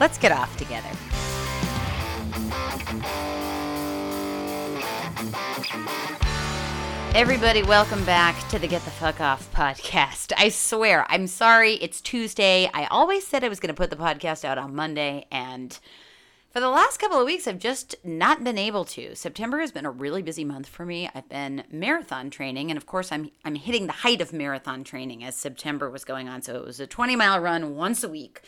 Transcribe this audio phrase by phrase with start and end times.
[0.00, 0.88] Let's get off together.
[7.16, 10.32] Everybody, welcome back to the Get the Fuck Off podcast.
[10.36, 12.70] I swear, I'm sorry, it's Tuesday.
[12.72, 15.76] I always said I was going to put the podcast out on Monday, and
[16.52, 19.16] for the last couple of weeks, I've just not been able to.
[19.16, 21.10] September has been a really busy month for me.
[21.12, 25.24] I've been marathon training, and of course, I'm I'm hitting the height of marathon training
[25.24, 26.42] as September was going on.
[26.42, 28.42] So it was a 20 mile run once a week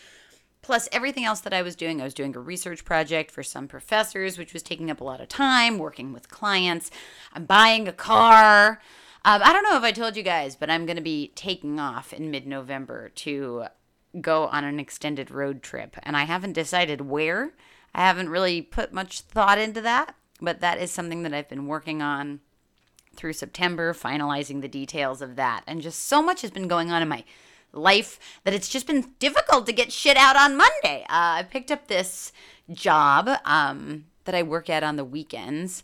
[0.62, 2.00] plus everything else that I was doing.
[2.00, 5.20] I was doing a research project for some professors, which was taking up a lot
[5.20, 6.90] of time, working with clients.
[7.32, 8.80] I'm buying a car.
[9.24, 11.78] Um, I don't know if I told you guys, but I'm going to be taking
[11.78, 13.64] off in mid November to
[14.20, 15.96] go on an extended road trip.
[16.02, 17.52] And I haven't decided where.
[17.94, 21.66] I haven't really put much thought into that, but that is something that I've been
[21.66, 22.40] working on
[23.16, 25.64] through September, finalizing the details of that.
[25.66, 27.24] And just so much has been going on in my
[27.72, 31.02] life that it's just been difficult to get shit out on Monday.
[31.08, 32.32] Uh, I picked up this
[32.70, 35.82] job um, that I work at on the weekends,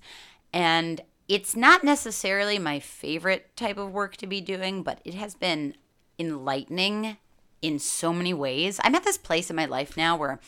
[0.53, 5.34] and it's not necessarily my favorite type of work to be doing, but it has
[5.34, 5.75] been
[6.19, 7.17] enlightening
[7.62, 8.81] in so many ways.
[8.84, 10.39] I'm at this place in my life now where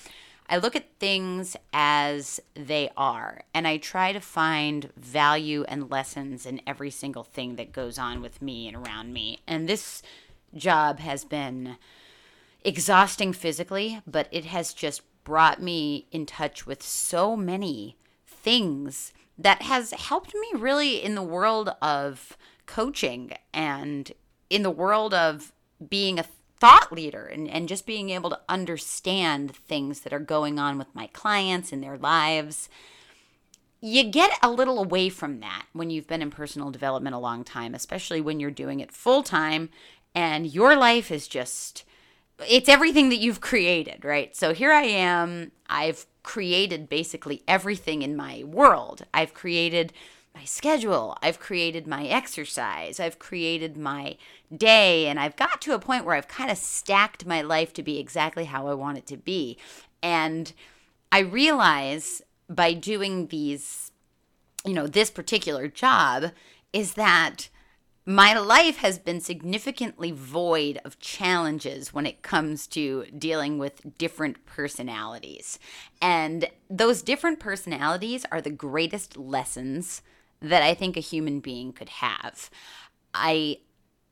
[0.49, 6.47] I look at things as they are, and I try to find value and lessons
[6.47, 9.41] in every single thing that goes on with me and around me.
[9.47, 10.03] And this
[10.54, 11.76] job has been
[12.64, 19.62] exhausting physically, but it has just brought me in touch with so many things that
[19.62, 24.12] has helped me really in the world of coaching and
[24.50, 25.53] in the world of
[25.88, 26.25] being a
[26.60, 30.92] thought leader and, and just being able to understand things that are going on with
[30.94, 32.69] my clients in their lives.
[33.81, 37.44] You get a little away from that when you've been in personal development a long
[37.44, 39.70] time, especially when you're doing it full time
[40.19, 41.84] and your life is just
[42.49, 44.34] it's everything that you've created, right?
[44.34, 45.53] So here I am.
[45.69, 49.05] I've created basically everything in my world.
[49.15, 49.93] I've created
[50.34, 51.17] my schedule.
[51.23, 52.99] I've created my exercise.
[52.99, 54.17] I've created my
[54.56, 55.06] day.
[55.06, 57.99] And I've got to a point where I've kind of stacked my life to be
[57.99, 59.56] exactly how I want it to be.
[60.03, 60.53] And
[61.12, 63.93] I realize by doing these,
[64.65, 66.33] you know, this particular job
[66.73, 67.49] is that
[68.08, 74.46] my life has been significantly void of challenges when it comes to dealing with different
[74.46, 75.58] personalities.
[76.00, 80.00] And those different personalities are the greatest lessons
[80.41, 82.48] that I think a human being could have.
[83.12, 83.58] I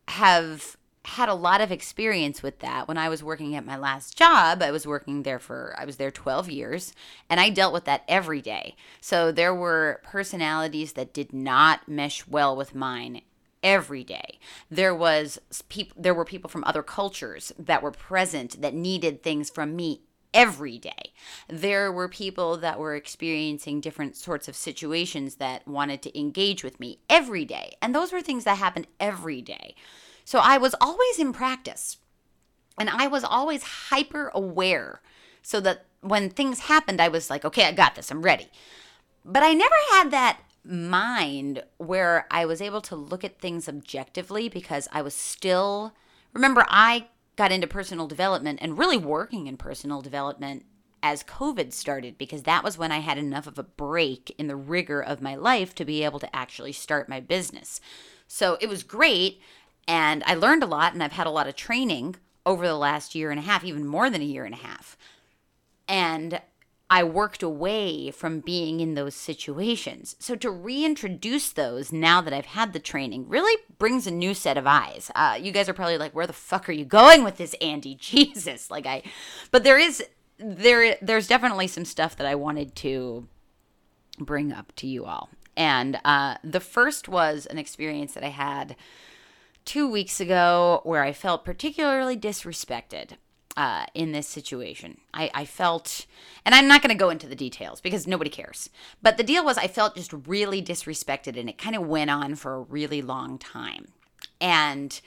[0.08, 0.76] have
[1.06, 4.60] had a lot of experience with that when I was working at my last job.
[4.60, 6.92] I was working there for, I was there 12 years,
[7.30, 8.76] and I dealt with that every day.
[9.00, 13.22] So there were personalities that did not mesh well with mine
[13.66, 14.38] every day.
[14.71, 19.50] There was people there were people from other cultures that were present that needed things
[19.50, 21.12] from me every day.
[21.49, 26.78] There were people that were experiencing different sorts of situations that wanted to engage with
[26.78, 27.76] me every day.
[27.82, 29.75] And those were things that happened every day.
[30.25, 31.97] So I was always in practice.
[32.78, 35.00] And I was always hyper aware
[35.43, 38.12] so that when things happened I was like, "Okay, I got this.
[38.12, 38.49] I'm ready."
[39.25, 44.49] But I never had that mind where I was able to look at things objectively
[44.49, 45.94] because I was still,
[46.32, 47.06] remember, I
[47.37, 50.64] got into personal development and really working in personal development
[51.02, 54.56] as COVID started because that was when I had enough of a break in the
[54.56, 57.81] rigor of my life to be able to actually start my business.
[58.26, 59.40] So it was great
[59.87, 63.14] and I learned a lot and I've had a lot of training over the last
[63.14, 64.96] year and a half, even more than a year and a half.
[65.87, 66.40] And
[66.88, 70.15] I worked away from being in those situations.
[70.21, 74.56] So to reintroduce those now that I've had the training really brings a new set
[74.56, 75.11] of eyes.
[75.15, 77.94] Uh, you guys are probably like, "Where the fuck are you going with this, Andy?"
[78.00, 79.03] Jesus, like I,
[79.50, 80.05] but there is
[80.38, 83.27] there there's definitely some stuff that I wanted to
[84.19, 85.29] bring up to you all.
[85.56, 88.77] And uh, the first was an experience that I had
[89.65, 93.12] two weeks ago where I felt particularly disrespected
[93.56, 94.99] uh, in this situation.
[95.14, 96.06] I, I felt,
[96.44, 98.70] and I'm not going to go into the details because nobody cares.
[99.03, 102.35] But the deal was, I felt just really disrespected, and it kind of went on
[102.35, 103.88] for a really long time.
[104.41, 105.00] And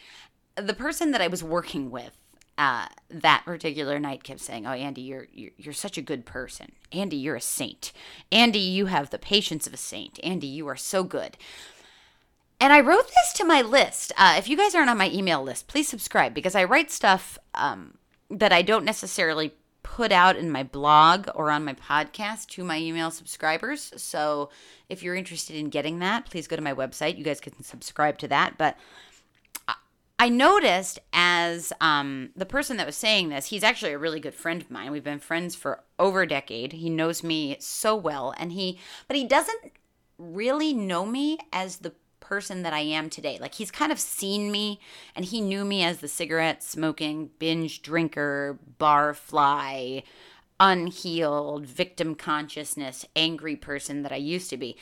[0.56, 2.18] the person that I was working with
[2.58, 6.74] uh, that particular night kept saying, "Oh, Andy, you're, you're you're such a good person.
[6.92, 7.94] Andy, you're a saint.
[8.34, 10.20] Andy, you have the patience of a saint.
[10.24, 11.38] Andy, you are so good."
[12.60, 14.12] And I wrote this to my list.
[14.18, 17.38] Uh, if you guys aren't on my email list, please subscribe because I write stuff
[17.54, 17.99] um,
[18.30, 22.78] that I don't necessarily put out in my blog or on my podcast to my
[22.78, 23.94] email subscribers.
[23.98, 24.50] So
[24.90, 27.18] if you're interested in getting that, please go to my website.
[27.18, 28.58] You guys can subscribe to that.
[28.58, 28.78] But
[30.22, 34.36] I noticed as um, the person that was saying this, he's actually a really good
[34.36, 34.92] friend of mine.
[34.92, 36.74] We've been friends for over a decade.
[36.74, 39.72] He knows me so well, and he, but he doesn't
[40.18, 41.94] really know me as the
[42.30, 43.40] person that I am today.
[43.42, 44.80] Like he's kind of seen me
[45.16, 50.04] and he knew me as the cigarette smoking, binge drinker, bar fly,
[50.60, 54.78] unhealed, victim consciousness, angry person that I used to be.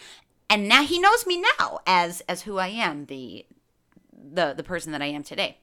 [0.50, 3.46] And now he knows me now as as who I am, the
[4.12, 5.58] the the person that I am today.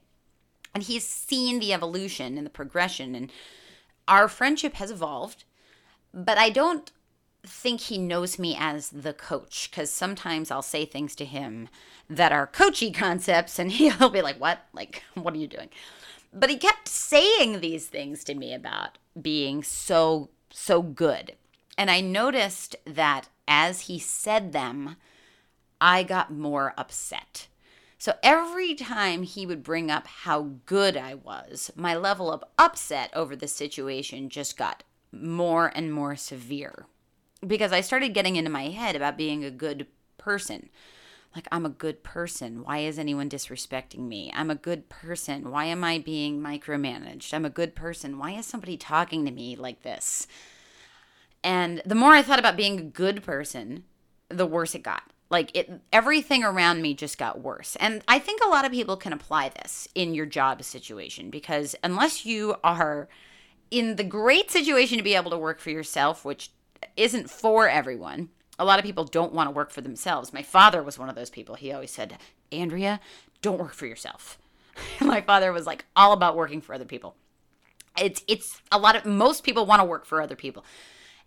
[0.73, 3.31] And he's seen the evolution and the progression and
[4.07, 5.43] our friendship has evolved.
[6.11, 6.91] But I don't
[7.47, 11.69] think he knows me as the coach because sometimes I'll say things to him
[12.09, 14.59] that are coachy concepts and he'll be like, What?
[14.73, 15.69] Like, what are you doing?
[16.33, 21.35] But he kept saying these things to me about being so, so good.
[21.77, 24.97] And I noticed that as he said them,
[25.79, 27.47] I got more upset.
[27.97, 33.09] So every time he would bring up how good I was, my level of upset
[33.13, 36.87] over the situation just got more and more severe
[37.45, 39.87] because I started getting into my head about being a good
[40.17, 40.69] person.
[41.35, 42.63] Like, I'm a good person.
[42.63, 44.31] Why is anyone disrespecting me?
[44.33, 45.51] I'm a good person.
[45.51, 47.33] Why am I being micromanaged?
[47.33, 48.17] I'm a good person.
[48.17, 50.27] Why is somebody talking to me like this?
[51.43, 53.83] And the more I thought about being a good person,
[54.29, 55.03] the worse it got.
[55.29, 57.75] Like it everything around me just got worse.
[57.77, 61.75] And I think a lot of people can apply this in your job situation because
[61.83, 63.09] unless you are
[63.71, 66.51] in the great situation to be able to work for yourself, which
[66.95, 68.29] isn't for everyone.
[68.57, 70.33] A lot of people don't want to work for themselves.
[70.33, 71.55] My father was one of those people.
[71.55, 72.17] He always said,
[72.51, 72.99] Andrea,
[73.41, 74.37] don't work for yourself.
[75.01, 77.15] My father was like all about working for other people.
[77.97, 80.65] It's it's a lot of most people want to work for other people.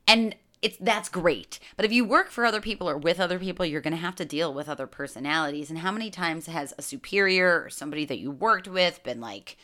[0.06, 1.58] And it's that's great.
[1.76, 4.16] But if you work for other people or with other people, you're going to have
[4.16, 5.70] to deal with other personalities.
[5.70, 9.56] And how many times has a superior or somebody that you worked with been like,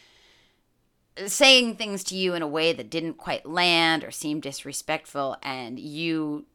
[1.26, 5.78] saying things to you in a way that didn't quite land or seemed disrespectful and
[5.78, 6.46] you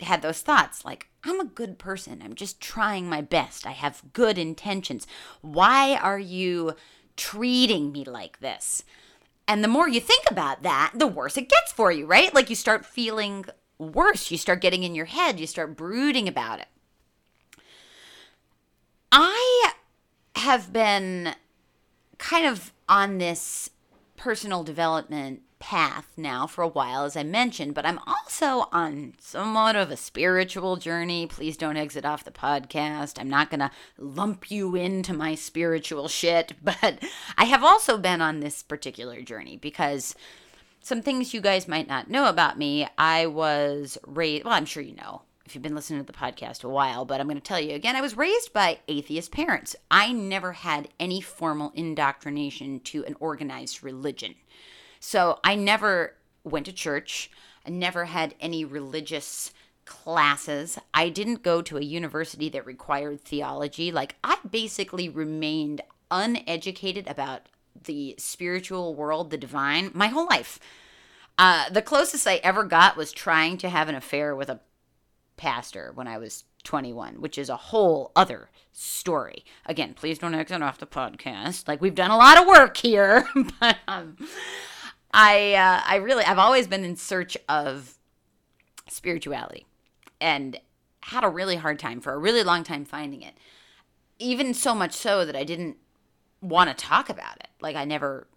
[0.00, 2.22] had those thoughts like I'm a good person.
[2.24, 3.66] I'm just trying my best.
[3.66, 5.06] I have good intentions.
[5.42, 6.74] Why are you
[7.16, 8.82] treating me like this?
[9.46, 12.32] And the more you think about that, the worse it gets for you, right?
[12.32, 13.44] Like you start feeling
[13.78, 14.30] worse.
[14.30, 15.38] You start getting in your head.
[15.40, 16.68] You start brooding about it.
[19.12, 19.72] I
[20.36, 21.34] have been
[22.16, 23.70] kind of on this
[24.20, 29.76] personal development path now for a while, as I mentioned, but I'm also on somewhat
[29.76, 31.26] of a spiritual journey.
[31.26, 33.18] Please don't exit off the podcast.
[33.18, 37.02] I'm not going to lump you into my spiritual shit, but
[37.38, 40.14] I have also been on this particular journey because
[40.82, 42.86] some things you guys might not know about me.
[42.98, 46.62] I was raised, well, I'm sure you know if you've been listening to the podcast
[46.62, 49.74] a while, but I'm going to tell you again, I was raised by atheist parents.
[49.90, 54.36] I never had any formal indoctrination to an organized religion.
[55.00, 56.14] So I never
[56.44, 57.32] went to church.
[57.66, 59.52] I never had any religious
[59.86, 60.78] classes.
[60.94, 63.90] I didn't go to a university that required theology.
[63.90, 65.80] Like, I basically remained
[66.12, 67.48] uneducated about
[67.86, 70.60] the spiritual world, the divine, my whole life.
[71.36, 74.60] Uh, the closest I ever got was trying to have an affair with a
[75.40, 79.42] pastor when I was 21, which is a whole other story.
[79.64, 81.66] Again, please don't exit off the podcast.
[81.66, 83.26] Like we've done a lot of work here,
[83.60, 84.16] but um,
[85.12, 87.98] I uh, I really I've always been in search of
[88.88, 89.66] spirituality
[90.20, 90.60] and
[91.00, 93.34] had a really hard time for a really long time finding it.
[94.18, 95.78] Even so much so that I didn't
[96.42, 97.48] want to talk about it.
[97.62, 98.28] Like I never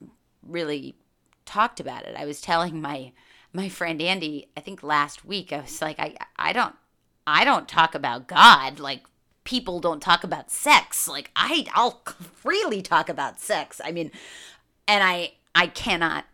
[0.42, 0.96] really
[1.44, 2.16] talked about it.
[2.18, 3.12] I was telling my
[3.52, 6.76] my friend Andy, I think last week, I was like, I I don't
[7.26, 9.04] I don't talk about God like
[9.44, 11.08] people don't talk about sex.
[11.08, 12.02] Like I I'll
[12.36, 13.82] freely talk about sex.
[13.84, 14.12] I mean,
[14.88, 16.26] and I I cannot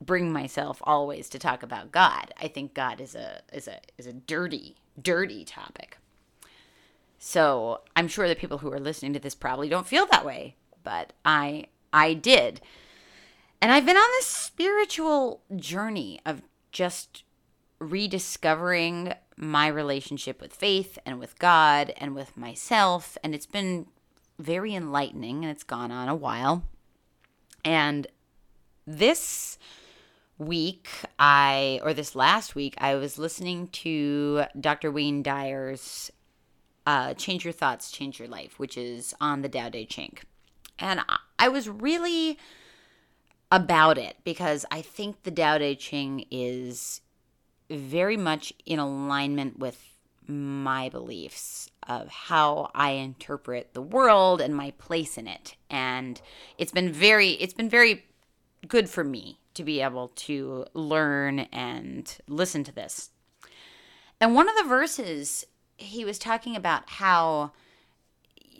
[0.00, 2.32] bring myself always to talk about God.
[2.40, 5.98] I think God is a is a is a dirty dirty topic.
[7.18, 10.54] So I'm sure that people who are listening to this probably don't feel that way,
[10.84, 12.60] but I I did.
[13.60, 17.24] And I've been on this spiritual journey of just
[17.80, 23.16] rediscovering my relationship with faith and with God and with myself.
[23.22, 23.86] And it's been
[24.38, 26.64] very enlightening and it's gone on a while.
[27.64, 28.06] And
[28.86, 29.58] this
[30.38, 34.90] week, I, or this last week, I was listening to Dr.
[34.90, 36.10] Wayne Dyer's
[36.86, 40.18] uh, Change Your Thoughts, Change Your Life, which is on the Tao Te Ching.
[40.78, 41.00] And
[41.38, 42.38] I was really
[43.50, 47.02] about it because I think the Tao Te Ching is
[47.70, 49.82] very much in alignment with
[50.26, 55.56] my beliefs of how I interpret the world and my place in it.
[55.70, 56.20] And
[56.58, 58.04] it's been very it's been very
[58.66, 63.10] good for me to be able to learn and listen to this.
[64.20, 65.46] And one of the verses
[65.78, 67.52] he was talking about how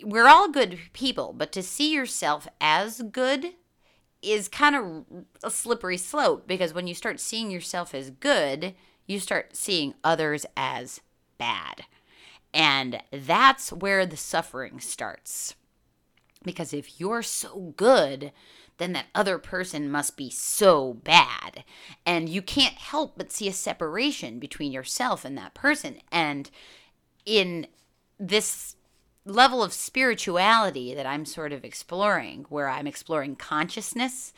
[0.03, 3.53] we're all good people, but to see yourself as good
[4.21, 5.05] is kind of
[5.43, 8.73] a slippery slope because when you start seeing yourself as good,
[9.09, 11.01] you start seeing others as
[11.37, 11.85] bad.
[12.53, 15.55] And that's where the suffering starts.
[16.43, 18.31] Because if you're so good,
[18.77, 21.63] then that other person must be so bad.
[22.05, 25.97] And you can't help but see a separation between yourself and that person.
[26.11, 26.49] And
[27.25, 27.67] in
[28.19, 28.75] this
[29.25, 34.33] level of spirituality that I'm sort of exploring, where I'm exploring consciousness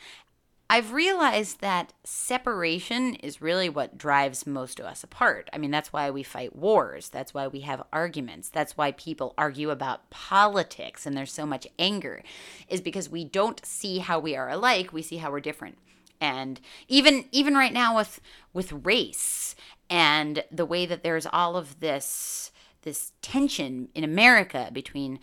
[0.72, 5.50] I've realized that separation is really what drives most of us apart.
[5.52, 7.10] I mean, that's why we fight wars.
[7.10, 8.48] That's why we have arguments.
[8.48, 12.22] That's why people argue about politics and there's so much anger,
[12.68, 15.76] is because we don't see how we are alike, we see how we're different.
[16.22, 18.22] And even even right now with
[18.54, 19.54] with race
[19.90, 22.50] and the way that there's all of this
[22.80, 25.20] this tension in America between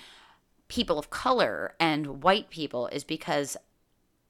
[0.67, 3.57] people of color and white people is because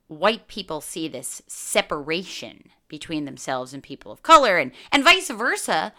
[0.09, 5.93] white people see this separation between themselves and people of color and, and vice versa.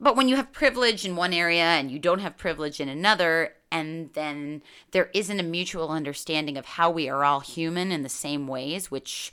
[0.00, 3.54] But when you have privilege in one area and you don't have privilege in another,
[3.70, 8.08] and then there isn't a mutual understanding of how we are all human in the
[8.08, 9.32] same ways, which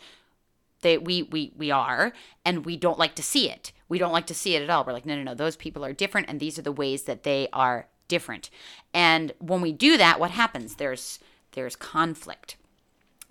[0.82, 2.14] they we we we are,
[2.46, 3.72] and we don't like to see it.
[3.88, 4.84] We don't like to see it at all.
[4.84, 7.24] We're like, no, no, no, those people are different, and these are the ways that
[7.24, 8.50] they are different.
[8.94, 10.76] And when we do that, what happens?
[10.76, 11.20] There's
[11.54, 12.58] there's conflict.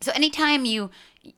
[0.00, 0.90] So anytime you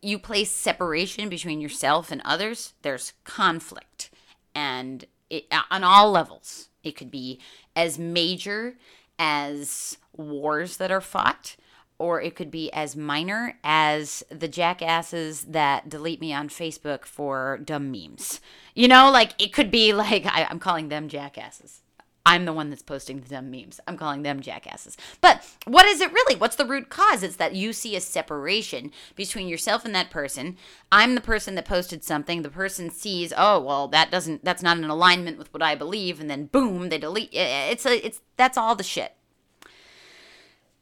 [0.02, 4.10] you place separation between yourself and others, there's conflict,
[4.54, 6.68] and it, on all levels.
[6.82, 7.40] It could be
[7.76, 8.76] as major
[9.18, 11.56] as wars that are fought,
[11.98, 17.60] or it could be as minor as the jackasses that delete me on Facebook for
[17.62, 18.40] dumb memes.
[18.74, 21.82] You know, like it could be like I, I'm calling them jackasses.
[22.26, 23.80] I'm the one that's posting the dumb memes.
[23.88, 24.96] I'm calling them jackasses.
[25.20, 26.36] But what is it really?
[26.36, 27.22] What's the root cause?
[27.22, 30.56] It's that you see a separation between yourself and that person.
[30.92, 32.42] I'm the person that posted something.
[32.42, 36.20] The person sees, oh, well, that doesn't, that's not in alignment with what I believe.
[36.20, 37.30] And then boom, they delete.
[37.32, 39.14] It's a, it's, that's all the shit.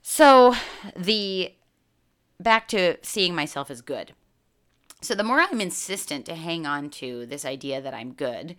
[0.03, 0.55] So
[0.97, 1.55] the,
[2.41, 4.13] back to seeing myself as good.
[5.01, 8.57] So the more I'm insistent to hang on to this idea that I'm good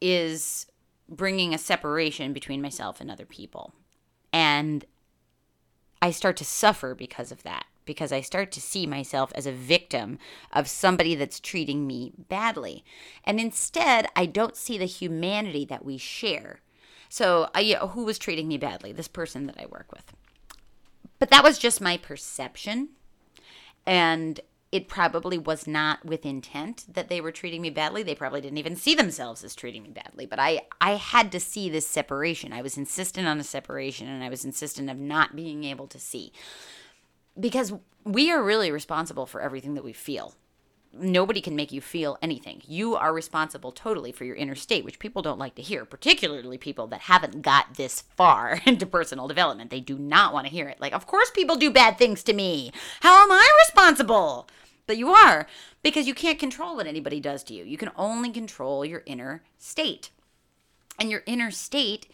[0.00, 0.66] is
[1.12, 3.72] bringing a separation between myself and other people.
[4.32, 4.84] And
[6.00, 9.52] I start to suffer because of that, because I start to see myself as a
[9.52, 10.18] victim
[10.52, 12.84] of somebody that's treating me badly.
[13.24, 16.60] And instead, I don't see the humanity that we share.
[17.08, 18.90] So, uh, I, who was treating me badly?
[18.90, 20.12] This person that I work with.
[21.18, 22.88] But that was just my perception.
[23.86, 24.40] And
[24.72, 28.02] it probably was not with intent that they were treating me badly.
[28.02, 30.24] They probably didn't even see themselves as treating me badly.
[30.24, 32.54] But I, I had to see this separation.
[32.54, 35.98] I was insistent on a separation and I was insistent of not being able to
[35.98, 36.32] see.
[37.38, 37.74] Because
[38.04, 40.34] we are really responsible for everything that we feel.
[40.94, 42.62] Nobody can make you feel anything.
[42.66, 46.58] You are responsible totally for your inner state, which people don't like to hear, particularly
[46.58, 49.70] people that haven't got this far into personal development.
[49.70, 50.80] They do not want to hear it.
[50.80, 52.72] Like, of course, people do bad things to me.
[53.00, 54.48] How am I responsible?
[54.86, 55.46] But you are
[55.82, 57.64] because you can't control what anybody does to you.
[57.64, 60.10] You can only control your inner state.
[60.98, 62.08] And your inner state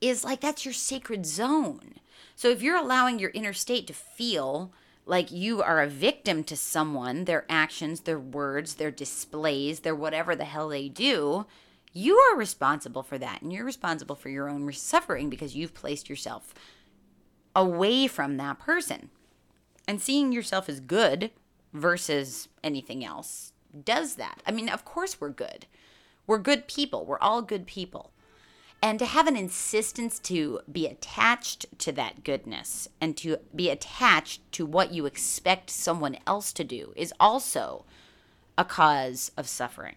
[0.00, 1.94] is like that's your sacred zone.
[2.34, 4.72] So if you're allowing your inner state to feel
[5.04, 10.36] like you are a victim to someone, their actions, their words, their displays, their whatever
[10.36, 11.46] the hell they do,
[11.92, 13.42] you are responsible for that.
[13.42, 16.54] And you're responsible for your own suffering because you've placed yourself
[17.54, 19.10] away from that person.
[19.86, 21.30] And seeing yourself as good
[21.72, 23.52] versus anything else
[23.84, 24.42] does that.
[24.46, 25.66] I mean, of course we're good.
[26.26, 27.04] We're good people.
[27.06, 28.12] We're all good people.
[28.82, 34.40] and to have an insistence to be attached to that goodness and to be attached
[34.52, 37.84] to what you expect someone else to do is also
[38.58, 39.96] a cause of suffering.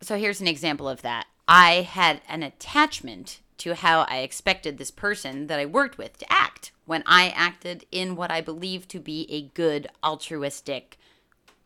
[0.00, 1.26] So here's an example of that.
[1.46, 6.32] I had an attachment to how I expected this person that I worked with to
[6.32, 10.98] act when I acted in what I believed to be a good altruistic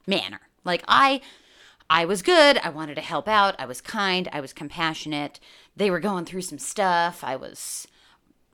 [0.07, 0.41] manner.
[0.65, 1.21] Like I
[1.89, 5.39] I was good, I wanted to help out, I was kind, I was compassionate.
[5.77, 7.23] They were going through some stuff.
[7.23, 7.87] I was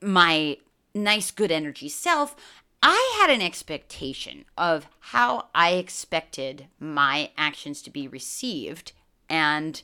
[0.01, 0.57] my
[0.93, 2.35] nice good energy self.
[2.83, 8.91] I had an expectation of how I expected my actions to be received
[9.29, 9.81] and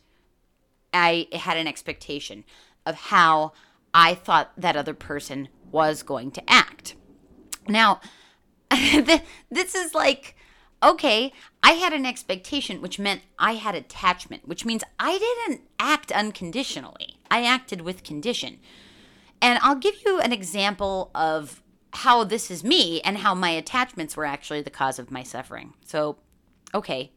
[0.94, 2.44] I had an expectation
[2.86, 3.54] of how
[3.94, 6.96] I thought that other person was going to act.
[7.68, 8.02] Now,
[8.70, 10.36] this is like,
[10.82, 16.12] okay, I had an expectation, which meant I had attachment, which means I didn't act
[16.12, 17.20] unconditionally.
[17.30, 18.60] I acted with condition.
[19.42, 24.16] And I'll give you an example of how this is me and how my attachments
[24.16, 25.74] were actually the cause of my suffering.
[25.86, 26.18] So,
[26.74, 27.12] okay,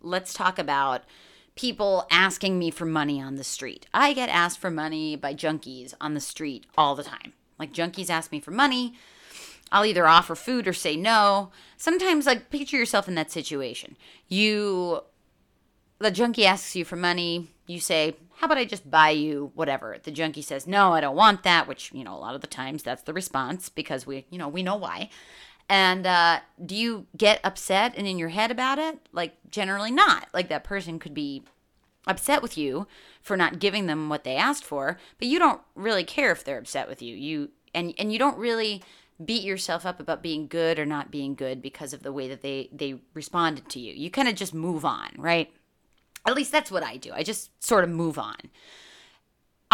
[0.00, 1.02] let's talk about
[1.56, 3.86] people asking me for money on the street.
[3.94, 7.32] I get asked for money by junkies on the street all the time.
[7.58, 8.94] Like junkies ask me for money.
[9.70, 11.50] I'll either offer food or say no.
[11.76, 13.96] Sometimes like picture yourself in that situation.
[14.28, 15.02] You
[15.98, 19.96] the junkie asks you for money, you say, "How about I just buy you whatever?"
[20.02, 22.46] The junkie says, "No, I don't want that," which, you know, a lot of the
[22.46, 25.08] times that's the response because we, you know, we know why.
[25.68, 28.98] And uh, do you get upset and in your head about it?
[29.12, 30.28] Like, generally not.
[30.34, 31.42] Like, that person could be
[32.06, 32.86] upset with you
[33.22, 36.58] for not giving them what they asked for, but you don't really care if they're
[36.58, 37.16] upset with you.
[37.16, 38.82] You and and you don't really
[39.24, 42.42] beat yourself up about being good or not being good because of the way that
[42.42, 43.94] they they responded to you.
[43.94, 45.52] You kind of just move on, right?
[46.26, 47.12] At least that's what I do.
[47.12, 48.36] I just sort of move on.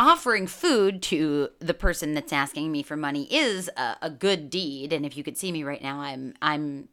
[0.01, 4.95] Offering food to the person that's asking me for money is a, a good deed,
[4.95, 6.89] and if you could see me right now, I'm I'm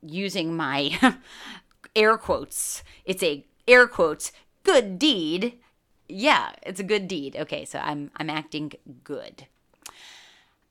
[0.00, 0.96] using my
[1.96, 2.84] air quotes.
[3.04, 4.30] It's a air quotes
[4.62, 5.54] good deed.
[6.08, 7.34] Yeah, it's a good deed.
[7.34, 9.48] Okay, so I'm I'm acting good.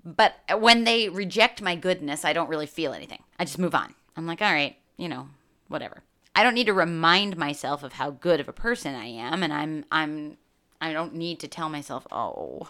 [0.06, 3.24] But when they reject my goodness, I don't really feel anything.
[3.38, 3.96] I just move on.
[4.16, 5.28] I'm like, all right, you know,
[5.68, 6.04] whatever.
[6.34, 9.52] I don't need to remind myself of how good of a person I am, and
[9.52, 10.38] I'm I'm
[10.82, 12.70] I don't need to tell myself, "Oh,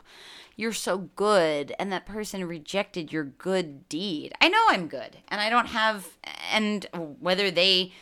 [0.55, 4.33] you're so good," and that person rejected your good deed.
[4.41, 6.17] I know I'm good, and I don't have
[6.51, 6.85] and
[7.19, 7.93] whether they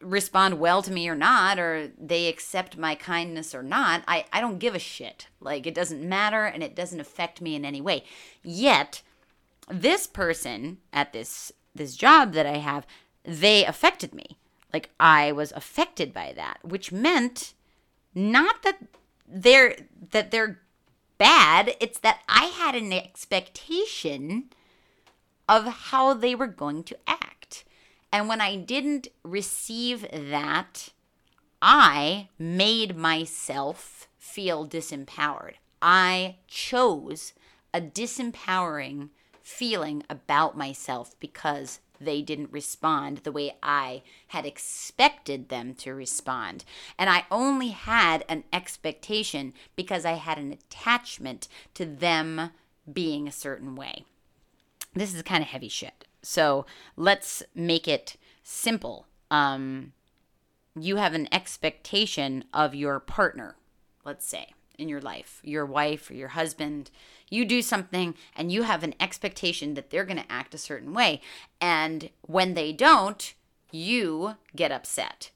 [0.00, 4.40] respond well to me or not, or they accept my kindness or not, I, I
[4.40, 5.26] don't give a shit.
[5.40, 8.04] Like, it doesn't matter and it doesn't affect me in any way.
[8.42, 9.02] Yet,
[9.68, 12.86] this person at this this job that I have,
[13.24, 14.38] they affected me.
[14.72, 17.54] Like I was affected by that, which meant
[18.14, 18.78] not that
[19.30, 19.76] they're
[20.10, 20.60] that they're
[21.18, 24.50] bad, it's that I had an expectation
[25.48, 27.64] of how they were going to act.
[28.12, 30.88] And when I didn't receive that,
[31.60, 35.54] I made myself feel disempowered.
[35.82, 37.32] I chose
[37.72, 39.10] a disempowering
[39.42, 46.64] feeling about myself because they didn't respond the way I had expected them to respond.
[46.98, 52.50] And I only had an expectation because I had an attachment to them
[52.90, 54.04] being a certain way.
[54.94, 56.06] This is kind of heavy shit.
[56.22, 59.06] So let's make it simple.
[59.30, 59.92] Um,
[60.78, 63.56] you have an expectation of your partner,
[64.04, 66.90] let's say, in your life, your wife or your husband.
[67.30, 70.92] You do something and you have an expectation that they're going to act a certain
[70.92, 71.22] way.
[71.60, 73.32] And when they don't,
[73.70, 75.30] you get upset.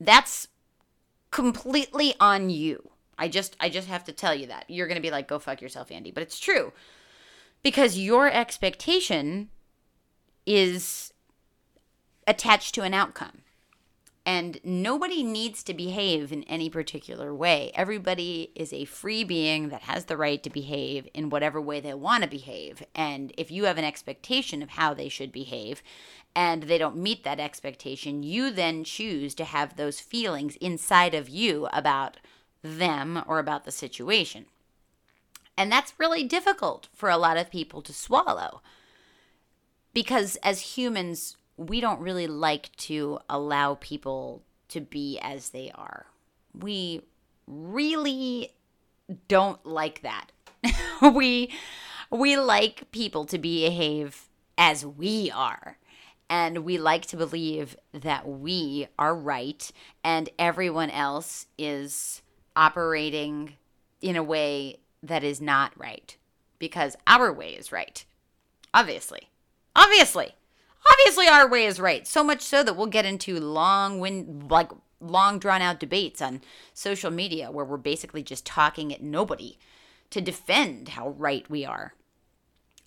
[0.00, 0.48] That's
[1.30, 2.90] completely on you.
[3.18, 4.64] I just I just have to tell you that.
[4.68, 6.72] You're going to be like go fuck yourself, Andy, but it's true
[7.62, 9.48] because your expectation
[10.44, 11.12] is
[12.26, 13.42] attached to an outcome.
[14.26, 17.70] And nobody needs to behave in any particular way.
[17.76, 21.94] Everybody is a free being that has the right to behave in whatever way they
[21.94, 22.82] want to behave.
[22.92, 25.80] And if you have an expectation of how they should behave
[26.34, 31.28] and they don't meet that expectation, you then choose to have those feelings inside of
[31.28, 32.16] you about
[32.62, 34.46] them or about the situation.
[35.56, 38.60] And that's really difficult for a lot of people to swallow.
[39.94, 46.06] Because as humans, we don't really like to allow people to be as they are.
[46.58, 47.02] We
[47.46, 48.52] really
[49.28, 50.32] don't like that.
[51.14, 51.52] we
[52.10, 55.78] we like people to behave as we are.
[56.28, 59.70] And we like to believe that we are right
[60.02, 62.20] and everyone else is
[62.56, 63.54] operating
[64.00, 66.16] in a way that is not right
[66.58, 68.04] because our way is right.
[68.74, 69.30] Obviously.
[69.76, 70.34] Obviously.
[70.90, 72.06] Obviously our way is right.
[72.06, 74.70] So much so that we'll get into long wind like
[75.00, 76.40] long drawn out debates on
[76.72, 79.58] social media where we're basically just talking at nobody
[80.10, 81.94] to defend how right we are.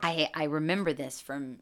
[0.01, 1.59] I I remember this from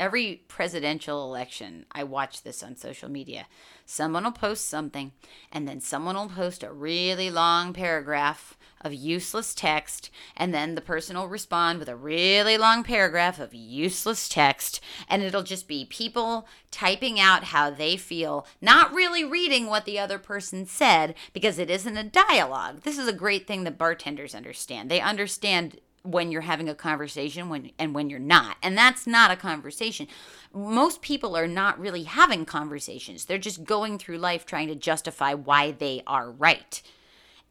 [0.00, 3.46] every presidential election, I watch this on social media.
[3.84, 5.12] Someone will post something,
[5.52, 10.80] and then someone will post a really long paragraph of useless text, and then the
[10.80, 15.84] person will respond with a really long paragraph of useless text, and it'll just be
[15.84, 21.58] people typing out how they feel, not really reading what the other person said because
[21.58, 22.80] it isn't a dialogue.
[22.84, 24.90] This is a great thing that bartenders understand.
[24.90, 28.56] They understand when you're having a conversation when and when you're not.
[28.62, 30.06] And that's not a conversation.
[30.52, 33.24] Most people are not really having conversations.
[33.24, 36.82] They're just going through life trying to justify why they are right.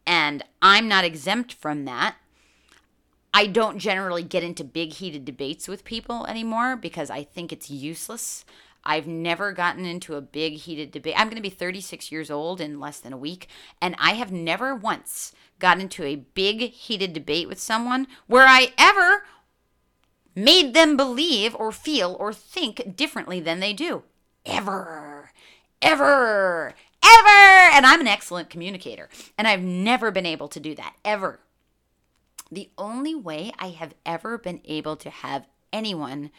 [0.06, 2.16] And I'm not exempt from that.
[3.34, 7.70] I don't generally get into big heated debates with people anymore because I think it's
[7.70, 8.44] useless.
[8.84, 11.14] I've never gotten into a big heated debate.
[11.16, 13.48] I'm going to be 36 years old in less than a week,
[13.82, 18.74] and I have never once got into a big heated debate with someone where I
[18.78, 19.26] ever
[20.36, 24.04] made them believe or feel or think differently than they do.
[24.46, 25.32] Ever.
[25.82, 26.74] Ever.
[27.04, 27.76] Ever.
[27.76, 30.96] And I'm an excellent communicator, and I've never been able to do that.
[31.04, 31.40] Ever.
[32.52, 36.32] The only way I have ever been able to have anyone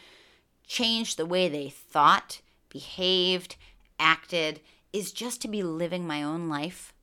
[0.67, 3.55] change the way they thought, behaved,
[3.99, 4.59] acted
[4.91, 6.93] is just to be living my own life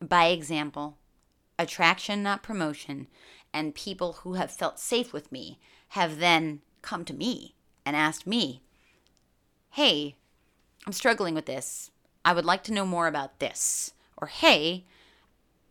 [0.00, 0.96] by example,
[1.62, 3.06] attraction, not promotion,
[3.52, 8.26] and people who have felt safe with me have then come to me and asked
[8.26, 8.62] me,
[9.70, 10.16] Hey,
[10.86, 11.90] I'm struggling with this.
[12.24, 13.92] I would like to know more about this.
[14.16, 14.84] Or, Hey,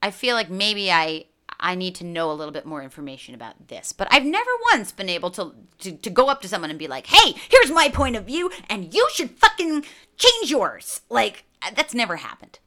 [0.02, 1.26] I feel like maybe I
[1.60, 3.92] I need to know a little bit more information about this.
[3.92, 6.88] But I've never once been able to, to, to go up to someone and be
[6.88, 9.84] like, hey, here's my point of view, and you should fucking
[10.16, 11.02] change yours.
[11.10, 11.44] Like,
[11.76, 12.60] that's never happened.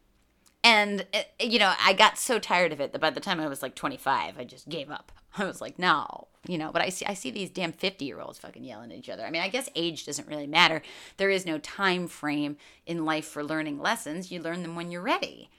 [0.65, 3.49] And, uh, you know, I got so tired of it that by the time I
[3.49, 5.11] was like 25, I just gave up.
[5.39, 8.21] I was like, no, you know, but I see, I see these damn 50 year
[8.21, 9.25] olds fucking yelling at each other.
[9.25, 10.83] I mean, I guess age doesn't really matter.
[11.17, 14.31] There is no time frame in life for learning lessons.
[14.31, 15.51] You learn them when you're ready.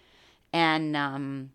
[0.53, 1.51] And, um,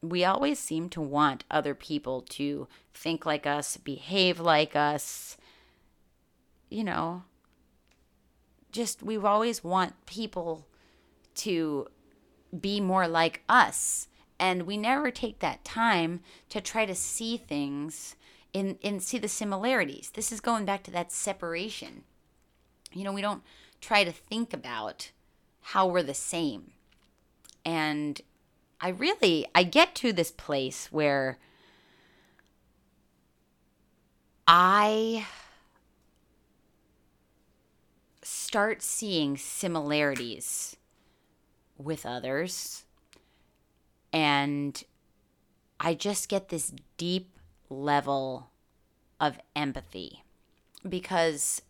[0.00, 5.36] we always seem to want other people to think like us, behave like us.
[6.68, 7.22] You know,
[8.70, 10.66] just we always want people
[11.36, 11.88] to
[12.60, 14.08] be more like us.
[14.38, 18.16] And we never take that time to try to see things
[18.54, 20.10] and, and see the similarities.
[20.14, 22.04] This is going back to that separation.
[22.92, 23.42] You know, we don't
[23.80, 25.10] try to think about
[25.60, 26.72] how we're the same.
[27.64, 28.20] And
[28.80, 31.38] I really I get to this place where
[34.46, 35.26] I
[38.22, 40.76] start seeing similarities
[41.78, 42.84] with others
[44.12, 44.84] and
[45.80, 47.36] I just get this deep
[47.68, 48.50] level
[49.20, 50.22] of empathy
[50.88, 51.62] because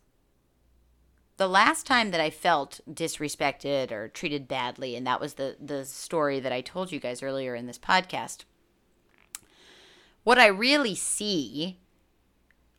[1.37, 5.85] the last time that I felt disrespected or treated badly, and that was the the
[5.85, 8.45] story that I told you guys earlier in this podcast.
[10.23, 11.79] What I really see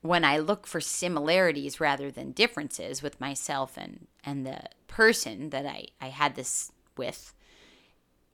[0.01, 5.67] when I look for similarities rather than differences with myself and and the person that
[5.67, 7.35] I, I had this with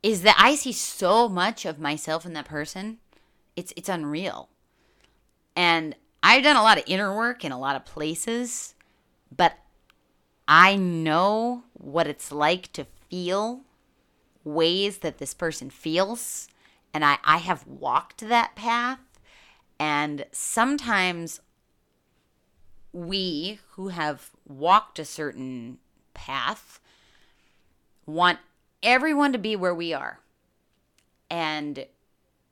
[0.03, 2.99] is that I see so much of myself in that person.
[3.55, 4.49] It's it's unreal.
[5.55, 8.75] And I've done a lot of inner work in a lot of places,
[9.35, 9.59] but
[10.47, 13.63] I know what it's like to feel
[14.45, 16.49] ways that this person feels.
[16.95, 18.99] And I, I have walked that path.
[19.79, 21.41] And sometimes
[22.93, 25.79] we who have walked a certain
[26.15, 26.81] path
[28.07, 28.39] want
[28.83, 30.21] everyone to be where we are.
[31.31, 31.87] And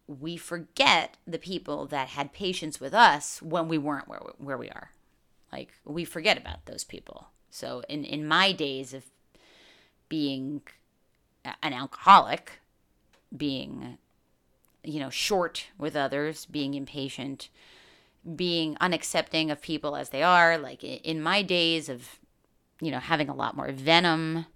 [0.06, 4.68] we forget the people that had patience with us when we weren't where, where we
[4.70, 4.90] are.
[5.52, 7.28] Like, we forget about those people.
[7.50, 9.04] So in in my days of
[10.08, 10.62] being
[11.44, 12.60] an alcoholic,
[13.36, 13.98] being
[14.84, 17.48] you know short with others, being impatient,
[18.36, 22.20] being unaccepting of people as they are, like in my days of
[22.80, 24.46] you know having a lot more venom,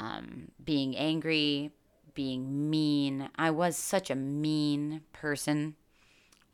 [0.00, 1.70] um, being angry,
[2.14, 3.28] being mean.
[3.36, 5.76] I was such a mean person.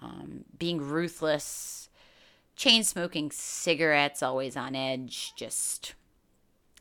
[0.02, 1.88] Um, being ruthless,
[2.54, 5.94] chain smoking cigarettes, always on edge, just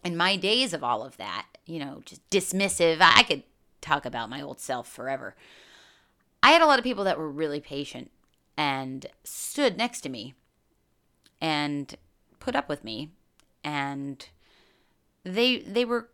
[0.03, 2.97] in my days of all of that, you know, just dismissive.
[2.99, 3.43] I could
[3.79, 5.35] talk about my old self forever.
[6.43, 8.11] I had a lot of people that were really patient
[8.57, 10.33] and stood next to me
[11.39, 11.95] and
[12.39, 13.11] put up with me
[13.63, 14.27] and
[15.23, 16.09] they they were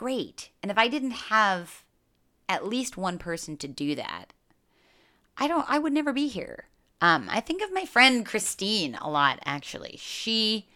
[0.00, 0.48] great.
[0.62, 1.84] And if I didn't have
[2.48, 4.32] at least one person to do that,
[5.36, 6.64] I don't I would never be here.
[7.02, 9.96] Um, I think of my friend Christine a lot actually.
[9.98, 10.68] She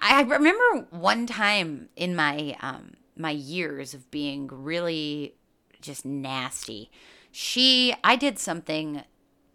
[0.00, 5.34] I remember one time in my um my years of being really
[5.82, 6.90] just nasty.
[7.30, 9.02] She I did something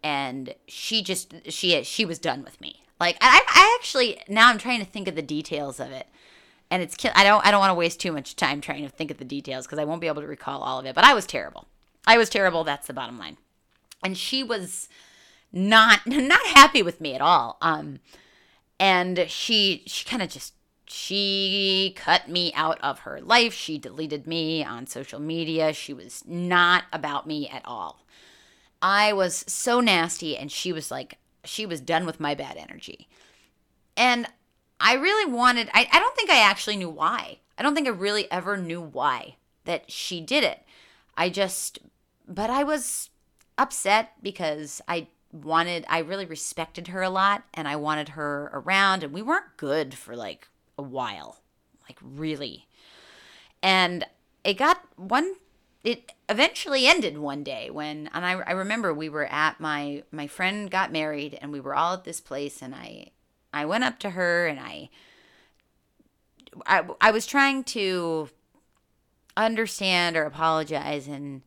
[0.04, 2.84] and she just she she was done with me.
[3.00, 6.06] Like I I actually now I'm trying to think of the details of it
[6.70, 9.10] and it's I don't I don't want to waste too much time trying to think
[9.10, 10.94] of the details because I won't be able to recall all of it.
[10.94, 11.66] But I was terrible.
[12.06, 12.64] I was terrible.
[12.64, 13.36] That's the bottom line.
[14.04, 14.88] And she was
[15.52, 17.58] not not happy with me at all.
[17.60, 17.98] Um,
[18.78, 20.54] and she she kind of just
[20.86, 23.52] she cut me out of her life.
[23.52, 25.72] She deleted me on social media.
[25.72, 28.04] She was not about me at all.
[28.82, 33.08] I was so nasty, and she was like she was done with my bad energy.
[33.96, 34.26] And
[34.80, 37.38] I really wanted, I, I don't think I actually knew why.
[37.58, 40.62] I don't think I really ever knew why that she did it.
[41.16, 41.78] I just,
[42.26, 43.10] but I was
[43.58, 49.04] upset because I wanted, I really respected her a lot and I wanted her around
[49.04, 51.40] and we weren't good for like a while,
[51.86, 52.66] like really.
[53.62, 54.06] And
[54.42, 55.34] it got one,
[55.84, 60.26] it eventually ended one day when, and I, I remember we were at my, my
[60.26, 63.10] friend got married and we were all at this place and I,
[63.52, 64.90] I went up to her and I,
[66.66, 68.28] I, I was trying to
[69.36, 71.42] understand or apologize and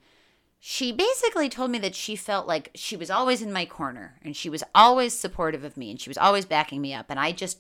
[0.60, 4.36] she basically told me that she felt like she was always in my corner and
[4.36, 7.34] she was always supportive of me and she was always backing me up and I
[7.34, 7.60] just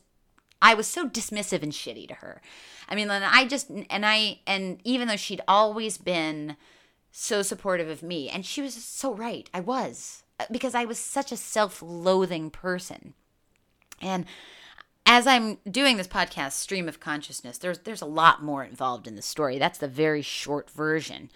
[0.61, 2.41] I was so dismissive and shitty to her.
[2.87, 6.55] I mean, and I just and I and even though she'd always been
[7.11, 9.49] so supportive of me and she was so right.
[9.53, 13.13] I was because I was such a self-loathing person.
[14.03, 14.25] And
[15.05, 19.15] as I'm doing this podcast, Stream of Consciousness, there's there's a lot more involved in
[19.15, 19.57] the story.
[19.57, 21.29] That's the very short version.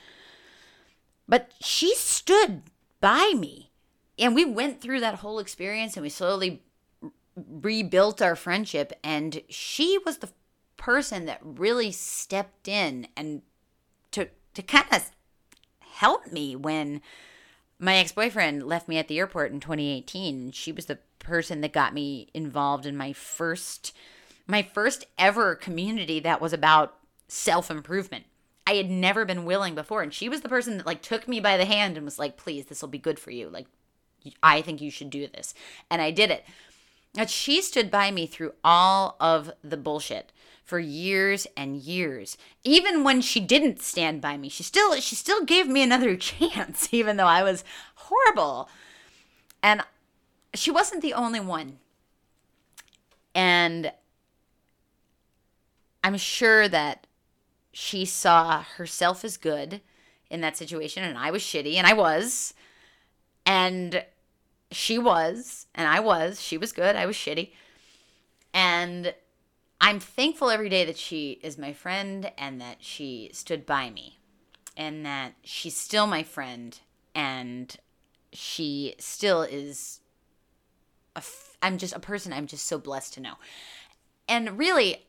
[1.28, 2.64] But she stood
[3.02, 3.72] by me.
[4.20, 6.64] And we went through that whole experience and we slowly
[7.36, 10.30] rebuilt our friendship and she was the
[10.76, 13.44] person that really stepped in and
[14.12, 15.12] to to kind of
[15.80, 17.00] help me when
[17.80, 21.94] my ex-boyfriend left me at the airport in 2018 she was the person that got
[21.94, 23.94] me involved in my first
[24.50, 26.96] my first ever community that was about
[27.28, 28.24] self-improvement.
[28.66, 31.40] I had never been willing before and she was the person that like took me
[31.40, 33.50] by the hand and was like, "Please, this will be good for you.
[33.50, 33.68] Like
[34.42, 35.54] I think you should do this."
[35.92, 36.46] And I did it.
[37.14, 40.32] But she stood by me through all of the bullshit
[40.64, 42.38] for years and years.
[42.64, 46.94] Even when she didn't stand by me, she still she still gave me another chance
[46.94, 47.64] even though I was
[47.96, 48.70] horrible.
[49.64, 49.82] And
[50.58, 51.80] she wasn't the only one.
[53.34, 53.92] And
[56.04, 57.08] I'm sure that
[57.72, 59.82] she saw herself as good
[60.30, 62.54] in that situation, and I was shitty, and I was.
[63.46, 64.04] And
[64.72, 66.42] she was, and I was.
[66.42, 67.52] She was good, I was shitty.
[68.54, 69.14] And
[69.80, 74.18] I'm thankful every day that she is my friend and that she stood by me
[74.76, 76.80] and that she's still my friend
[77.14, 77.76] and
[78.34, 80.02] she still is
[81.18, 83.34] a f- I'm just a person I'm just so blessed to know.
[84.30, 85.06] And really,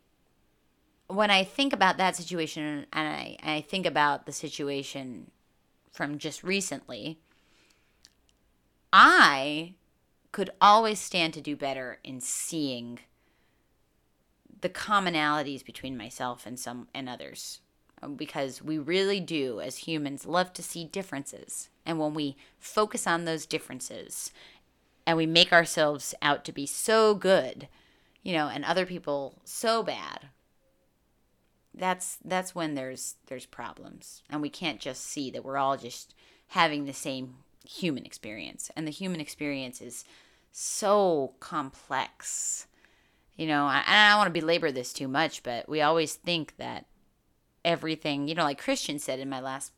[1.07, 5.31] when I think about that situation and I, I think about the situation
[5.93, 7.19] from just recently,
[8.93, 9.75] I
[10.33, 13.01] could always stand to do better in seeing
[14.61, 17.61] the commonalities between myself and some and others
[18.03, 23.07] um, because we really do as humans love to see differences and when we focus
[23.07, 24.33] on those differences
[25.09, 27.67] and we make ourselves out to be so good,
[28.23, 30.29] you know, and other people so bad.
[31.73, 34.23] That's that's when there's there's problems.
[34.29, 36.15] And we can't just see that we're all just
[36.49, 38.71] having the same human experience.
[38.77, 40.05] And the human experience is
[40.53, 42.67] so complex.
[43.35, 46.55] You know, I, I don't want to belabor this too much, but we always think
[46.59, 46.85] that
[47.65, 49.73] everything, you know, like Christian said in my last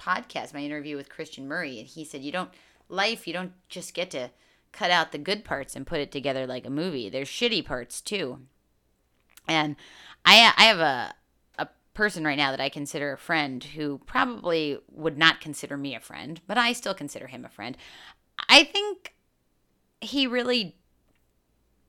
[0.00, 2.50] podcast, my interview with Christian Murray, and he said, you don't,
[2.88, 4.30] life, you don't just get to
[4.72, 7.08] cut out the good parts and put it together like a movie.
[7.08, 8.40] There's shitty parts too.
[9.48, 9.76] And
[10.24, 11.14] I I have a
[11.58, 15.94] a person right now that I consider a friend who probably would not consider me
[15.94, 17.76] a friend, but I still consider him a friend.
[18.48, 19.14] I think
[20.00, 20.76] he really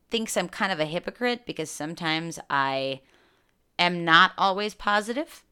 [0.10, 3.02] thinks I'm kind of a hypocrite because sometimes I
[3.80, 5.44] am not always positive.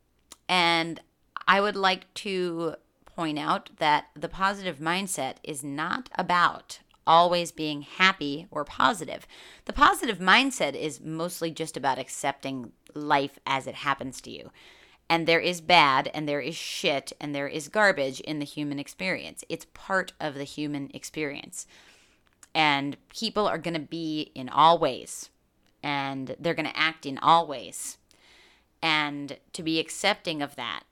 [0.47, 0.99] and
[1.47, 6.79] I would like to point out that the positive mindset is not about
[7.11, 9.27] always being happy or positive.
[9.65, 14.49] The positive mindset is mostly just about accepting life as it happens to you.
[15.09, 18.79] And there is bad and there is shit and there is garbage in the human
[18.79, 19.43] experience.
[19.49, 21.67] It's part of the human experience.
[22.55, 25.29] And people are going to be in all ways
[25.83, 27.97] and they're going to act in all ways.
[28.81, 30.83] And to be accepting of that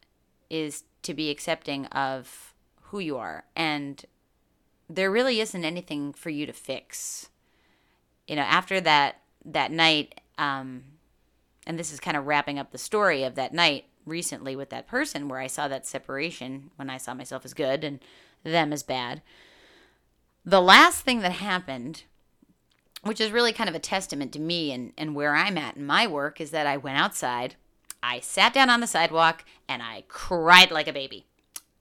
[0.50, 3.46] is to be accepting of who you are.
[3.56, 4.06] And
[4.90, 7.30] there really isn't anything for you to fix.
[8.28, 10.84] You know, after that that night, um,
[11.66, 14.88] and this is kind of wrapping up the story of that night recently with that
[14.88, 18.00] person where I saw that separation when I saw myself as good and
[18.44, 19.22] them as bad.
[20.44, 22.04] The last thing that happened,
[23.04, 25.86] which is really kind of a testament to me and, and where I'm at in
[25.86, 27.56] my work, is that I went outside,
[28.02, 31.26] I sat down on the sidewalk, and I cried like a baby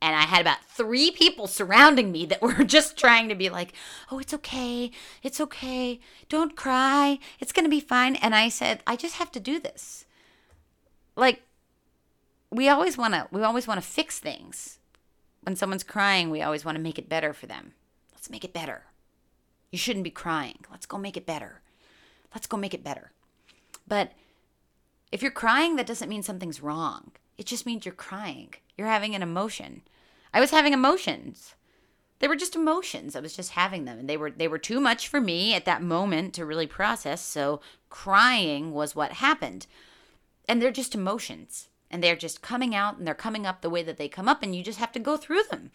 [0.01, 3.73] and I had about three people surrounding me that were just trying to be like,
[4.11, 4.91] "Oh, it's okay.
[5.23, 6.01] It's okay.
[6.29, 7.19] Don't cry.
[7.41, 10.05] It's going to be fine." And I said, "I just have to do this."
[11.17, 11.43] Like
[12.51, 14.79] we always want to we always want to fix things.
[15.43, 17.73] When someone's crying, we always want to make it better for them.
[18.13, 18.85] Let's make it better.
[19.71, 20.59] You shouldn't be crying.
[20.71, 21.61] Let's go make it better.
[22.35, 23.13] Let's go make it better.
[23.87, 24.13] But
[25.11, 27.13] if you're crying, that doesn't mean something's wrong.
[27.39, 28.55] It just means you're crying.
[28.77, 29.83] You're having an emotion.
[30.35, 31.55] I was having emotions.
[32.19, 33.15] They were just emotions.
[33.15, 35.65] I was just having them and they were they were too much for me at
[35.65, 39.67] that moment to really process, so crying was what happened.
[40.49, 43.83] And they're just emotions and they're just coming out and they're coming up the way
[43.85, 45.71] that they come up and you just have to go through them.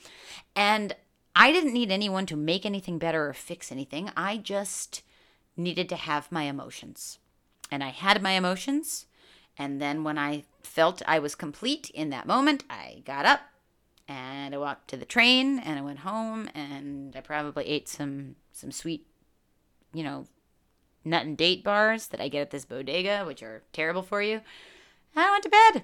[0.56, 0.95] And
[1.36, 4.12] I didn't need anyone to make anything better or fix anything.
[4.17, 5.02] I just
[5.56, 7.19] needed to have my emotions.
[7.71, 9.06] And I had my emotions
[9.58, 13.41] and then when I felt I was complete in that moment, I got up
[14.08, 18.36] and I walked to the train and I went home and I probably ate some
[18.52, 19.06] some sweet,
[19.93, 20.26] you know,
[21.06, 24.41] nut and date bars that I get at this bodega, which are terrible for you.
[25.15, 25.84] And I went to bed.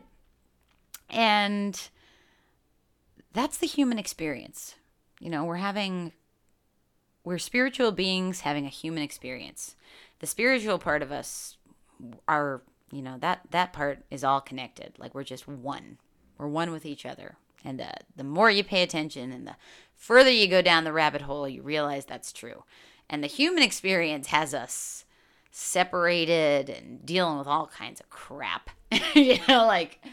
[1.09, 1.89] And
[3.33, 4.75] that's the human experience.
[5.19, 6.13] You know, we're having
[7.23, 9.75] we're spiritual beings having a human experience.
[10.19, 11.57] The spiritual part of us
[12.27, 14.93] are you know that that part is all connected.
[14.97, 15.97] Like we're just one.
[16.37, 17.37] We're one with each other.
[17.65, 19.55] And uh, the more you pay attention and the
[19.95, 22.63] further you go down the rabbit hole you realize that's true.
[23.09, 25.05] And the human experience has us
[25.51, 28.69] separated and dealing with all kinds of crap.
[29.13, 30.03] You know like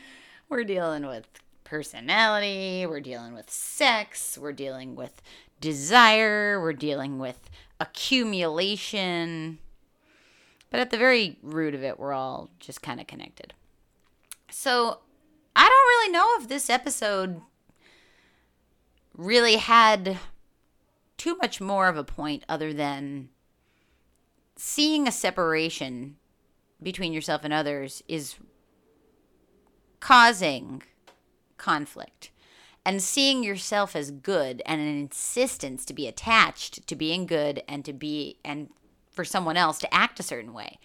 [0.48, 1.26] we're dealing with
[1.64, 5.20] personality we're dealing with sex we're dealing with
[5.60, 9.58] desire we're dealing with accumulation
[10.70, 13.54] but at the very root of it, we're all just kind of connected.
[14.50, 15.00] So
[15.54, 17.40] I don't really know if this episode
[19.16, 20.18] really had
[21.16, 23.30] too much more of a point other than
[24.56, 26.16] seeing a separation
[26.82, 28.36] between yourself and others is
[30.00, 30.82] causing
[31.56, 32.30] conflict
[32.84, 37.84] and seeing yourself as good and an insistence to be attached to being good and
[37.84, 38.68] to be and
[39.16, 40.78] for someone else to act a certain way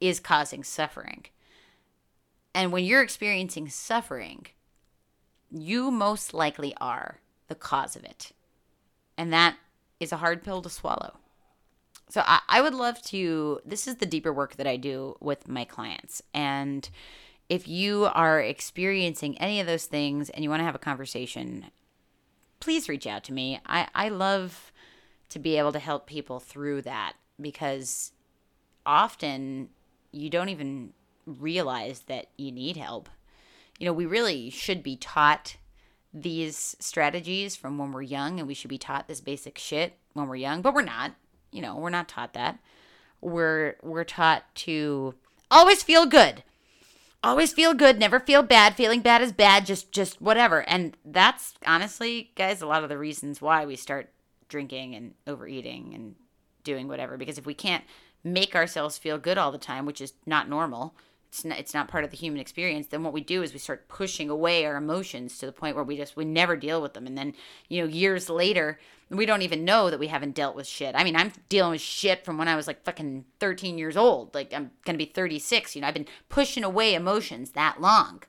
[0.00, 1.24] is causing suffering.
[2.54, 4.46] And when you're experiencing suffering,
[5.50, 8.32] you most likely are the cause of it.
[9.16, 9.56] And that
[10.00, 11.16] is a hard pill to swallow.
[12.10, 15.48] So I, I, would love to, this is the deeper work that I do with
[15.48, 16.22] my clients.
[16.32, 16.88] And
[17.48, 21.66] if you are experiencing any of those things and you want to have a conversation,
[22.60, 23.60] please reach out to me.
[23.66, 24.72] I, I love
[25.28, 28.12] to be able to help people through that because
[28.84, 29.68] often
[30.12, 30.92] you don't even
[31.26, 33.08] realize that you need help.
[33.78, 35.56] You know, we really should be taught
[36.12, 40.26] these strategies from when we're young and we should be taught this basic shit when
[40.26, 41.14] we're young, but we're not.
[41.52, 42.58] You know, we're not taught that.
[43.20, 45.14] We're we're taught to
[45.50, 46.42] always feel good.
[47.22, 48.76] Always feel good, never feel bad.
[48.76, 50.68] Feeling bad is bad, just just whatever.
[50.68, 54.10] And that's honestly, guys, a lot of the reasons why we start
[54.48, 56.14] drinking and overeating and
[56.64, 57.84] doing whatever because if we can't
[58.24, 60.94] make ourselves feel good all the time which is not normal
[61.28, 63.58] it's not, it's not part of the human experience then what we do is we
[63.58, 66.94] start pushing away our emotions to the point where we just we never deal with
[66.94, 67.06] them.
[67.06, 67.34] And then
[67.68, 68.78] you know years later
[69.10, 70.94] we don't even know that we haven't dealt with shit.
[70.94, 74.34] I mean i'm dealing with shit from when i was like fucking 13 years old.
[74.34, 78.22] Like i'm gonna be 36 you know i've been pushing away emotions that long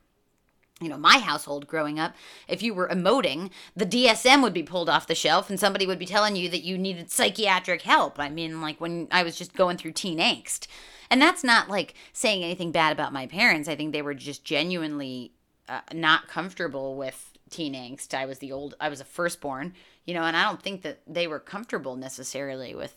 [0.82, 2.16] you know, my household growing up,
[2.48, 6.00] if you were emoting, the DSM would be pulled off the shelf and somebody would
[6.00, 8.20] be telling you that you needed psychiatric help.
[8.20, 10.68] I mean, like when I was just going through teen angst.
[11.10, 13.68] And that's not like saying anything bad about my parents.
[13.68, 15.34] I think they were just genuinely
[15.68, 18.14] uh, not comfortable with teen angst.
[18.14, 19.74] I was the old, I was a firstborn,
[20.06, 22.96] you know, and I don't think that they were comfortable necessarily with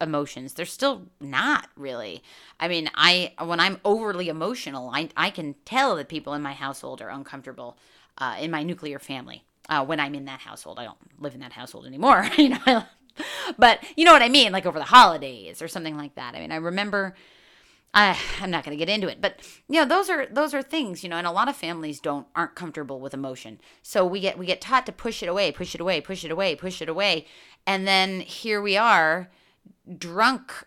[0.00, 0.54] emotions.
[0.54, 2.22] They're still not really.
[2.60, 6.52] I mean, I when I'm overly emotional, I I can tell that people in my
[6.52, 7.76] household are uncomfortable.
[8.18, 11.40] Uh, in my nuclear family, uh, when I'm in that household, I don't live in
[11.40, 12.26] that household anymore.
[12.38, 12.84] you know,
[13.58, 16.34] but you know what I mean, like over the holidays or something like that.
[16.34, 17.14] I mean, I remember.
[17.94, 20.62] I, I'm not going to get into it, but you know those are those are
[20.62, 23.58] things you know, and a lot of families don't aren't comfortable with emotion.
[23.80, 26.30] So we get we get taught to push it away, push it away, push it
[26.30, 27.26] away, push it away,
[27.66, 29.30] and then here we are
[29.98, 30.66] drunk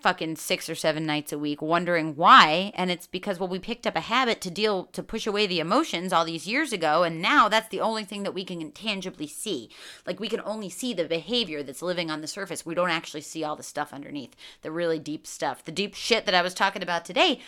[0.00, 2.72] fucking six or seven nights a week wondering why.
[2.74, 5.60] And it's because well we picked up a habit to deal to push away the
[5.60, 7.02] emotions all these years ago.
[7.02, 9.70] And now that's the only thing that we can tangibly see.
[10.06, 12.64] Like we can only see the behavior that's living on the surface.
[12.64, 16.26] We don't actually see all the stuff underneath the really deep stuff the deep shit
[16.26, 17.40] that i was talking about today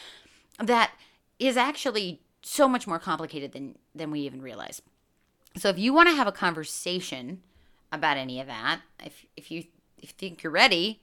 [0.58, 0.92] that
[1.38, 4.82] is actually so much more complicated than than we even realize.
[5.56, 7.42] So if you want to have a conversation
[7.92, 9.64] about any of that if if you
[10.02, 11.00] you think you're ready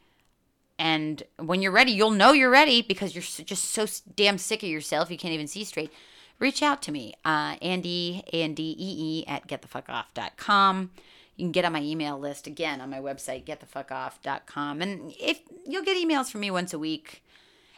[0.79, 4.69] and when you're ready, you'll know you're ready because you're just so damn sick of
[4.69, 5.91] yourself you can't even see straight.
[6.39, 10.91] Reach out to me, uh, Andy, A-N-D-E-E, at getthefuckoff.com.
[11.35, 14.81] You can get on my email list again on my website, getthefuckoff.com.
[14.81, 17.23] And if you'll get emails from me once a week,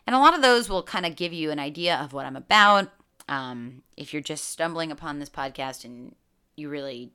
[0.06, 2.36] and a lot of those will kind of give you an idea of what I'm
[2.36, 2.92] about.
[3.30, 6.16] Um, if you're just stumbling upon this podcast and
[6.58, 7.12] you really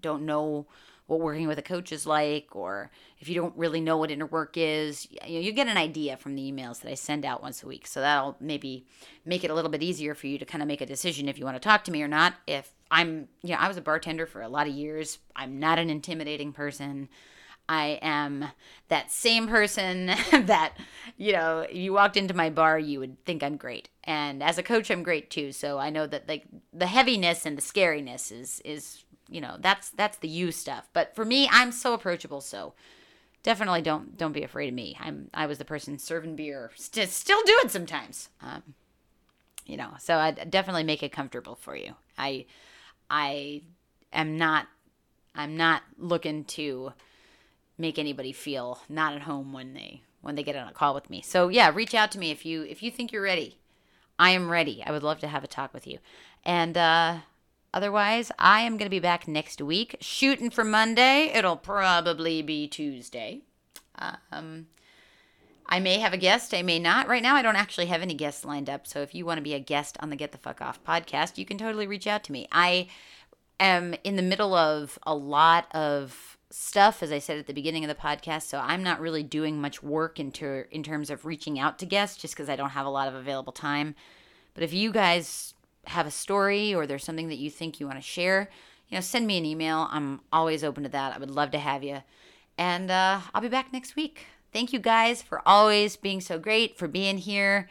[0.00, 0.66] don't know
[1.06, 4.26] what working with a coach is like, or if you don't really know what inner
[4.26, 7.42] work is, you, know, you get an idea from the emails that I send out
[7.42, 7.86] once a week.
[7.86, 8.86] So that'll maybe
[9.24, 11.38] make it a little bit easier for you to kind of make a decision if
[11.38, 12.34] you want to talk to me or not.
[12.46, 15.78] If I'm, you know, I was a bartender for a lot of years, I'm not
[15.78, 17.08] an intimidating person.
[17.68, 18.46] I am
[18.88, 20.74] that same person that,
[21.16, 23.88] you know, you walked into my bar, you would think I'm great.
[24.04, 25.52] And as a coach, I'm great too.
[25.52, 29.90] So I know that like the heaviness and the scariness is is you know that's
[29.90, 30.88] that's the you stuff.
[30.92, 32.74] But for me i'm so approachable so
[33.42, 34.96] definitely don't don't be afraid of me.
[35.00, 38.28] I'm i was the person serving beer st- still do it sometimes.
[38.42, 38.74] Um,
[39.66, 41.94] you know so i definitely make it comfortable for you.
[42.18, 42.46] I
[43.08, 43.62] i
[44.12, 44.66] am not
[45.34, 46.92] i'm not looking to
[47.78, 51.10] make anybody feel not at home when they when they get on a call with
[51.10, 51.22] me.
[51.22, 53.58] So yeah reach out to me if you if you think you're ready.
[54.16, 54.80] I am ready.
[54.86, 55.98] I would love to have a talk with you.
[56.44, 57.18] And uh
[57.74, 59.96] Otherwise, I am going to be back next week.
[60.00, 61.32] Shooting for Monday.
[61.34, 63.40] It'll probably be Tuesday.
[64.30, 64.68] Um,
[65.66, 67.08] I may have a guest, I may not.
[67.08, 68.86] Right now, I don't actually have any guests lined up.
[68.86, 71.36] So if you want to be a guest on the Get the Fuck Off podcast,
[71.36, 72.46] you can totally reach out to me.
[72.52, 72.86] I
[73.58, 77.82] am in the middle of a lot of stuff, as I said at the beginning
[77.82, 78.42] of the podcast.
[78.42, 82.22] So I'm not really doing much work into in terms of reaching out to guests,
[82.22, 83.96] just because I don't have a lot of available time.
[84.54, 85.53] But if you guys
[85.88, 88.50] have a story or there's something that you think you want to share,
[88.88, 89.88] you know, send me an email.
[89.90, 91.14] I'm always open to that.
[91.14, 92.02] I would love to have you.
[92.56, 94.26] And uh, I'll be back next week.
[94.52, 97.68] Thank you guys for always being so great, for being here.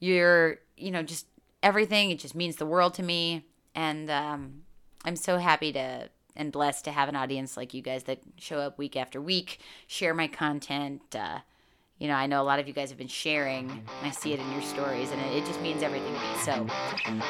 [0.00, 1.26] You're, you know, just
[1.62, 2.10] everything.
[2.10, 3.46] It just means the world to me.
[3.74, 4.62] And um,
[5.04, 8.58] I'm so happy to and blessed to have an audience like you guys that show
[8.58, 11.02] up week after week, share my content.
[11.14, 11.40] Uh,
[12.02, 14.32] you know, I know a lot of you guys have been sharing, and I see
[14.32, 16.36] it in your stories, and it, it just means everything to me.
[16.42, 16.66] So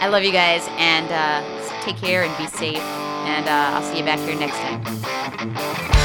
[0.00, 3.98] I love you guys, and uh, take care and be safe, and uh, I'll see
[3.98, 6.01] you back here next time.